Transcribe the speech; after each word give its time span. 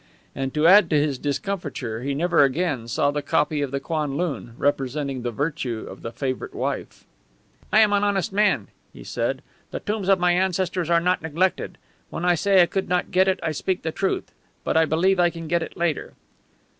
And 0.33 0.51
to 0.55 0.65
add 0.65 0.89
to 0.89 0.99
his 0.99 1.19
discomfiture, 1.19 2.01
he 2.01 2.15
never 2.15 2.43
again 2.43 2.87
saw 2.87 3.11
the 3.11 3.21
copy 3.21 3.61
of 3.61 3.69
the 3.69 3.79
Kwanlun, 3.79 4.53
representing 4.57 5.21
the 5.21 5.29
virtue 5.29 5.85
of 5.87 6.01
the 6.01 6.11
favourite 6.11 6.55
wife. 6.55 7.03
"I 7.71 7.81
am 7.81 7.93
an 7.93 8.03
honest 8.03 8.33
man," 8.33 8.69
he 8.91 9.03
said. 9.03 9.43
"The 9.69 9.79
tombs 9.79 10.09
of 10.09 10.17
my 10.19 10.31
ancestors 10.31 10.89
are 10.89 10.99
not 11.01 11.21
neglected. 11.21 11.77
When 12.09 12.25
I 12.25 12.33
say 12.33 12.63
I 12.63 12.65
could 12.65 12.89
not 12.89 13.11
get 13.11 13.27
it 13.27 13.39
I 13.43 13.51
speak 13.51 13.83
the 13.83 13.91
truth. 13.91 14.31
But 14.63 14.75
I 14.75 14.85
believe 14.85 15.19
I 15.19 15.29
can 15.29 15.47
get 15.47 15.61
it 15.61 15.77
later." 15.77 16.15